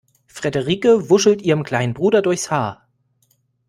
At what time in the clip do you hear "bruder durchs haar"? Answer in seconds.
1.93-2.87